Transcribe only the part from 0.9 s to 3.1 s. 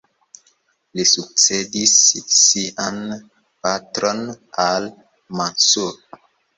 Li sukcedis sian